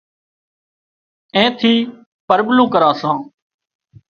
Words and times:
اين 1.35 1.49
ٿي 1.59 1.73
پرٻلوُن 2.27 2.67
ڪران 2.73 2.93
سان 2.99 3.15